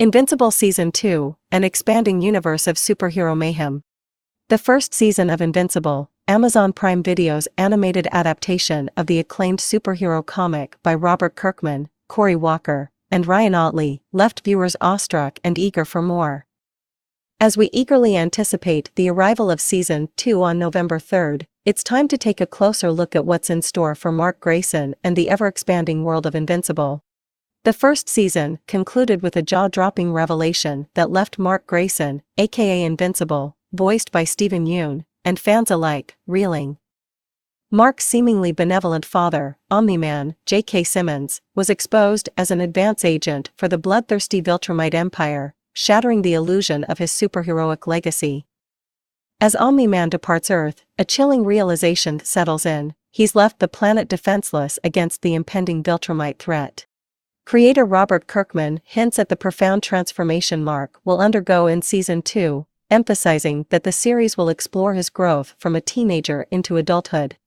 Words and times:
Invincible 0.00 0.52
Season 0.52 0.92
2 0.92 1.34
An 1.50 1.64
expanding 1.64 2.22
universe 2.22 2.68
of 2.68 2.76
superhero 2.76 3.36
mayhem. 3.36 3.82
The 4.48 4.56
first 4.56 4.94
season 4.94 5.28
of 5.28 5.40
Invincible, 5.40 6.12
Amazon 6.28 6.72
Prime 6.72 7.02
Video's 7.02 7.48
animated 7.58 8.06
adaptation 8.12 8.90
of 8.96 9.08
the 9.08 9.18
acclaimed 9.18 9.58
superhero 9.58 10.24
comic 10.24 10.76
by 10.84 10.94
Robert 10.94 11.34
Kirkman, 11.34 11.88
Cory 12.08 12.36
Walker, 12.36 12.92
and 13.10 13.26
Ryan 13.26 13.56
Ottley, 13.56 14.00
left 14.12 14.44
viewers 14.44 14.76
awestruck 14.80 15.40
and 15.42 15.58
eager 15.58 15.84
for 15.84 16.00
more. 16.00 16.46
As 17.40 17.56
we 17.56 17.68
eagerly 17.72 18.16
anticipate 18.16 18.92
the 18.94 19.10
arrival 19.10 19.50
of 19.50 19.60
Season 19.60 20.10
2 20.16 20.40
on 20.44 20.60
November 20.60 21.00
3rd, 21.00 21.46
it's 21.64 21.82
time 21.82 22.06
to 22.06 22.16
take 22.16 22.40
a 22.40 22.46
closer 22.46 22.92
look 22.92 23.16
at 23.16 23.26
what's 23.26 23.50
in 23.50 23.62
store 23.62 23.96
for 23.96 24.12
Mark 24.12 24.38
Grayson 24.38 24.94
and 25.02 25.16
the 25.16 25.28
ever-expanding 25.28 26.04
world 26.04 26.24
of 26.24 26.36
Invincible. 26.36 27.02
The 27.64 27.72
first 27.72 28.08
season 28.08 28.60
concluded 28.66 29.20
with 29.20 29.36
a 29.36 29.42
jaw-dropping 29.42 30.12
revelation 30.12 30.86
that 30.94 31.10
left 31.10 31.38
Mark 31.38 31.66
Grayson, 31.66 32.22
aka 32.38 32.82
Invincible, 32.82 33.56
voiced 33.72 34.12
by 34.12 34.24
Steven 34.24 34.66
Yeun, 34.66 35.04
and 35.24 35.38
fans 35.38 35.70
alike, 35.70 36.16
reeling. 36.26 36.78
Mark's 37.70 38.06
seemingly 38.06 38.50
benevolent 38.50 39.04
father, 39.04 39.58
Omni-Man, 39.70 40.36
J.K. 40.46 40.84
Simmons, 40.84 41.42
was 41.54 41.68
exposed 41.68 42.30
as 42.38 42.50
an 42.50 42.62
advance 42.62 43.04
agent 43.04 43.50
for 43.56 43.68
the 43.68 43.76
bloodthirsty 43.76 44.40
Viltrumite 44.40 44.94
Empire, 44.94 45.54
shattering 45.74 46.22
the 46.22 46.32
illusion 46.32 46.84
of 46.84 46.96
his 46.96 47.12
superheroic 47.12 47.86
legacy. 47.86 48.46
As 49.38 49.54
Omni-Man 49.54 50.08
departs 50.08 50.50
Earth, 50.50 50.86
a 50.98 51.04
chilling 51.04 51.44
realization 51.44 52.20
settles 52.20 52.64
in, 52.64 52.94
he's 53.10 53.36
left 53.36 53.58
the 53.58 53.68
planet 53.68 54.08
defenseless 54.08 54.78
against 54.82 55.20
the 55.20 55.34
impending 55.34 55.82
Viltrumite 55.82 56.38
threat. 56.38 56.86
Creator 57.48 57.86
Robert 57.86 58.26
Kirkman 58.26 58.78
hints 58.84 59.18
at 59.18 59.30
the 59.30 59.34
profound 59.34 59.82
transformation 59.82 60.62
Mark 60.62 61.00
will 61.02 61.18
undergo 61.18 61.66
in 61.66 61.80
Season 61.80 62.20
2, 62.20 62.66
emphasizing 62.90 63.64
that 63.70 63.84
the 63.84 63.90
series 63.90 64.36
will 64.36 64.50
explore 64.50 64.92
his 64.92 65.08
growth 65.08 65.54
from 65.56 65.74
a 65.74 65.80
teenager 65.80 66.44
into 66.50 66.76
adulthood. 66.76 67.38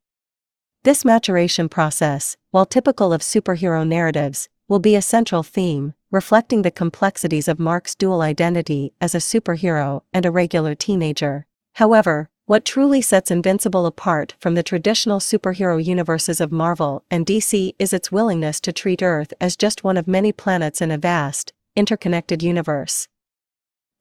This 0.81 1.05
maturation 1.05 1.69
process, 1.69 2.35
while 2.49 2.65
typical 2.65 3.13
of 3.13 3.21
superhero 3.21 3.87
narratives, 3.87 4.49
will 4.67 4.79
be 4.79 4.95
a 4.95 5.03
central 5.03 5.43
theme, 5.43 5.93
reflecting 6.09 6.63
the 6.63 6.71
complexities 6.71 7.47
of 7.47 7.59
Mark's 7.59 7.93
dual 7.93 8.23
identity 8.23 8.93
as 8.99 9.13
a 9.13 9.19
superhero 9.19 10.01
and 10.11 10.25
a 10.25 10.31
regular 10.31 10.73
teenager. 10.73 11.45
However, 11.73 12.30
what 12.51 12.65
truly 12.65 13.01
sets 13.01 13.31
Invincible 13.31 13.85
apart 13.85 14.35
from 14.37 14.55
the 14.55 14.61
traditional 14.61 15.19
superhero 15.19 15.81
universes 15.81 16.41
of 16.41 16.51
Marvel 16.51 17.01
and 17.09 17.25
DC 17.25 17.73
is 17.79 17.93
its 17.93 18.11
willingness 18.11 18.59
to 18.59 18.73
treat 18.73 19.01
Earth 19.01 19.33
as 19.39 19.55
just 19.55 19.85
one 19.85 19.95
of 19.95 20.05
many 20.05 20.33
planets 20.33 20.81
in 20.81 20.91
a 20.91 20.97
vast, 20.97 21.53
interconnected 21.77 22.43
universe. 22.43 23.07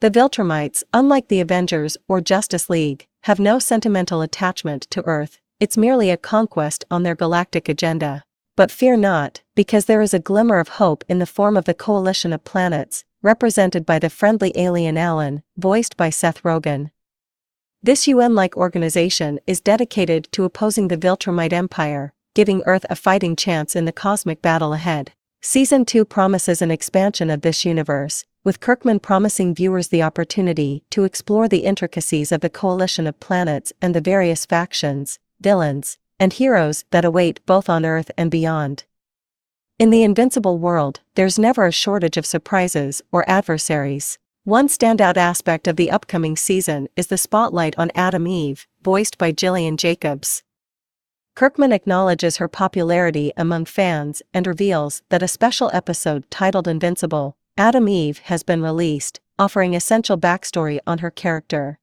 The 0.00 0.10
Viltrumites, 0.10 0.82
unlike 0.92 1.28
the 1.28 1.38
Avengers 1.38 1.96
or 2.08 2.20
Justice 2.20 2.68
League, 2.68 3.06
have 3.22 3.38
no 3.38 3.60
sentimental 3.60 4.20
attachment 4.20 4.90
to 4.90 5.06
Earth, 5.06 5.38
it's 5.60 5.76
merely 5.76 6.10
a 6.10 6.16
conquest 6.16 6.84
on 6.90 7.04
their 7.04 7.14
galactic 7.14 7.68
agenda. 7.68 8.24
But 8.56 8.72
fear 8.72 8.96
not, 8.96 9.42
because 9.54 9.84
there 9.84 10.02
is 10.02 10.12
a 10.12 10.18
glimmer 10.18 10.58
of 10.58 10.80
hope 10.80 11.04
in 11.08 11.20
the 11.20 11.24
form 11.24 11.56
of 11.56 11.66
the 11.66 11.72
coalition 11.86 12.32
of 12.32 12.42
planets, 12.42 13.04
represented 13.22 13.86
by 13.86 14.00
the 14.00 14.10
friendly 14.10 14.52
alien 14.56 14.96
Allen, 14.96 15.44
voiced 15.56 15.96
by 15.96 16.10
Seth 16.10 16.42
Rogen. 16.42 16.90
This 17.82 18.06
UN-like 18.06 18.58
organization 18.58 19.40
is 19.46 19.62
dedicated 19.62 20.28
to 20.32 20.44
opposing 20.44 20.88
the 20.88 20.98
Viltrumite 20.98 21.54
Empire, 21.54 22.12
giving 22.34 22.62
Earth 22.66 22.84
a 22.90 22.94
fighting 22.94 23.34
chance 23.34 23.74
in 23.74 23.86
the 23.86 23.92
cosmic 23.92 24.42
battle 24.42 24.74
ahead. 24.74 25.12
Season 25.40 25.86
2 25.86 26.04
promises 26.04 26.60
an 26.60 26.70
expansion 26.70 27.30
of 27.30 27.40
this 27.40 27.64
universe, 27.64 28.26
with 28.44 28.60
Kirkman 28.60 29.00
promising 29.00 29.54
viewers 29.54 29.88
the 29.88 30.02
opportunity 30.02 30.82
to 30.90 31.04
explore 31.04 31.48
the 31.48 31.64
intricacies 31.64 32.30
of 32.30 32.42
the 32.42 32.50
coalition 32.50 33.06
of 33.06 33.18
planets 33.18 33.72
and 33.80 33.94
the 33.94 34.02
various 34.02 34.44
factions, 34.44 35.18
villains, 35.40 35.96
and 36.18 36.34
heroes 36.34 36.84
that 36.90 37.06
await 37.06 37.40
both 37.46 37.70
on 37.70 37.86
Earth 37.86 38.10
and 38.18 38.30
beyond. 38.30 38.84
In 39.78 39.88
the 39.88 40.02
invincible 40.02 40.58
world, 40.58 41.00
there's 41.14 41.38
never 41.38 41.64
a 41.64 41.72
shortage 41.72 42.18
of 42.18 42.26
surprises 42.26 43.00
or 43.10 43.24
adversaries. 43.26 44.18
One 44.44 44.68
standout 44.68 45.18
aspect 45.18 45.68
of 45.68 45.76
the 45.76 45.90
upcoming 45.90 46.34
season 46.34 46.88
is 46.96 47.08
the 47.08 47.18
spotlight 47.18 47.78
on 47.78 47.90
Atom 47.94 48.26
Eve, 48.26 48.66
voiced 48.80 49.18
by 49.18 49.32
Gillian 49.32 49.76
Jacobs. 49.76 50.42
Kirkman 51.34 51.72
acknowledges 51.72 52.38
her 52.38 52.48
popularity 52.48 53.34
among 53.36 53.66
fans 53.66 54.22
and 54.32 54.46
reveals 54.46 55.02
that 55.10 55.22
a 55.22 55.28
special 55.28 55.70
episode 55.74 56.24
titled 56.30 56.66
Invincible, 56.66 57.36
Atom 57.58 57.86
Eve 57.86 58.20
has 58.20 58.42
been 58.42 58.62
released, 58.62 59.20
offering 59.38 59.74
essential 59.74 60.16
backstory 60.16 60.78
on 60.86 60.98
her 60.98 61.10
character. 61.10 61.78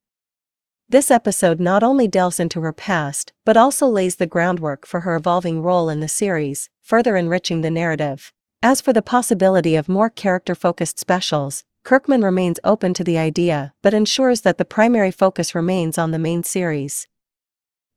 This 0.89 1.11
episode 1.11 1.59
not 1.59 1.83
only 1.83 2.07
delves 2.07 2.39
into 2.39 2.61
her 2.61 2.73
past, 2.73 3.33
but 3.45 3.55
also 3.55 3.85
lays 3.85 4.15
the 4.15 4.25
groundwork 4.25 4.87
for 4.87 5.01
her 5.01 5.15
evolving 5.15 5.61
role 5.61 5.89
in 5.89 5.99
the 5.99 6.07
series, 6.07 6.71
further 6.81 7.17
enriching 7.17 7.61
the 7.61 7.69
narrative. 7.69 8.33
As 8.63 8.81
for 8.81 8.93
the 8.93 9.03
possibility 9.03 9.75
of 9.75 9.87
more 9.87 10.09
character-focused 10.09 10.97
specials, 10.97 11.63
Kirkman 11.87 12.21
remains 12.21 12.59
open 12.65 12.93
to 12.95 13.03
the 13.05 13.17
idea 13.17 13.73
but 13.81 13.93
ensures 13.93 14.41
that 14.41 14.57
the 14.57 14.65
primary 14.65 15.09
focus 15.09 15.55
remains 15.55 15.97
on 15.97 16.11
the 16.11 16.19
main 16.19 16.43
series. 16.43 17.07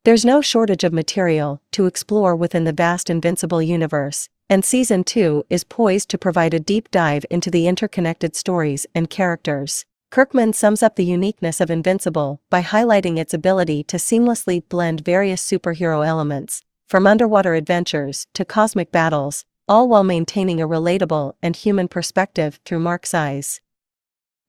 There's 0.04 0.24
no 0.24 0.40
shortage 0.40 0.84
of 0.84 0.92
material 0.92 1.60
to 1.72 1.86
explore 1.86 2.36
within 2.36 2.62
the 2.62 2.72
vast 2.72 3.10
Invincible 3.10 3.60
universe, 3.60 4.28
and 4.48 4.64
Season 4.64 5.02
2 5.02 5.46
is 5.50 5.64
poised 5.64 6.08
to 6.10 6.18
provide 6.18 6.54
a 6.54 6.60
deep 6.60 6.88
dive 6.92 7.26
into 7.30 7.50
the 7.50 7.66
interconnected 7.66 8.36
stories 8.36 8.86
and 8.94 9.10
characters. 9.10 9.86
Kirkman 10.12 10.52
sums 10.52 10.84
up 10.84 10.94
the 10.94 11.04
uniqueness 11.04 11.60
of 11.60 11.68
Invincible 11.68 12.40
by 12.48 12.62
highlighting 12.62 13.18
its 13.18 13.34
ability 13.34 13.82
to 13.82 13.96
seamlessly 13.96 14.62
blend 14.68 15.04
various 15.04 15.44
superhero 15.44 16.06
elements, 16.06 16.62
from 16.86 17.08
underwater 17.08 17.54
adventures 17.54 18.28
to 18.34 18.44
cosmic 18.44 18.92
battles, 18.92 19.44
all 19.66 19.88
while 19.88 20.04
maintaining 20.04 20.60
a 20.60 20.68
relatable 20.68 21.32
and 21.42 21.56
human 21.56 21.88
perspective 21.88 22.60
through 22.64 22.78
Mark's 22.78 23.14
eyes. 23.14 23.60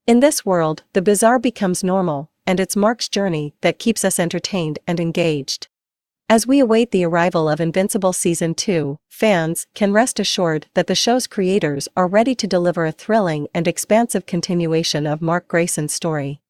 In 0.08 0.20
this 0.20 0.44
world, 0.44 0.82
the 0.94 1.02
bizarre 1.02 1.38
becomes 1.38 1.84
normal, 1.84 2.32
and 2.48 2.60
it's 2.60 2.76
Mark's 2.76 3.08
journey 3.08 3.54
that 3.62 3.78
keeps 3.78 4.04
us 4.04 4.20
entertained 4.20 4.80
and 4.88 5.00
engaged. 5.00 5.68
As 6.28 6.48
we 6.48 6.60
await 6.60 6.90
the 6.90 7.06
arrival 7.06 7.48
of 7.48 7.62
Invincible 7.62 8.12
Season 8.12 8.56
2, 8.56 8.98
fans 9.10 9.68
can 9.76 9.94
rest 9.94 10.20
assured 10.20 10.66
that 10.74 10.88
the 10.88 10.96
show's 10.96 11.28
creators 11.28 11.88
are 11.96 12.08
ready 12.08 12.34
to 12.34 12.48
deliver 12.48 12.86
a 12.86 12.92
thrilling 12.92 13.48
and 13.54 13.68
expansive 13.68 14.26
continuation 14.26 15.06
of 15.06 15.22
Mark 15.22 15.48
Grayson's 15.48 15.94
story. 15.94 16.42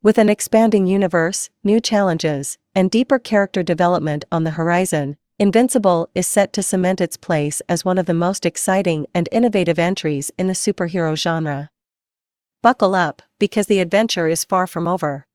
With 0.00 0.16
an 0.16 0.28
expanding 0.28 0.86
universe, 0.86 1.50
new 1.64 1.80
challenges, 1.80 2.56
and 2.72 2.88
deeper 2.88 3.18
character 3.18 3.64
development 3.64 4.24
on 4.30 4.44
the 4.44 4.52
horizon, 4.52 5.16
Invincible 5.40 6.08
is 6.14 6.28
set 6.28 6.52
to 6.52 6.62
cement 6.62 7.00
its 7.00 7.16
place 7.16 7.62
as 7.68 7.84
one 7.84 7.98
of 7.98 8.06
the 8.06 8.14
most 8.14 8.46
exciting 8.46 9.06
and 9.12 9.28
innovative 9.32 9.78
entries 9.78 10.30
in 10.38 10.46
the 10.46 10.52
superhero 10.52 11.16
genre. 11.16 11.70
Buckle 12.62 12.94
up, 12.94 13.22
because 13.38 13.68
the 13.68 13.78
adventure 13.78 14.28
is 14.28 14.44
far 14.44 14.66
from 14.66 14.86
over. 14.86 15.26